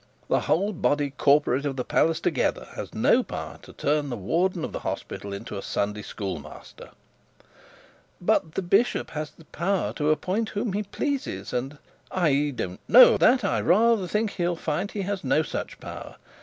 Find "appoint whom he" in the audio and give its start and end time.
10.09-10.81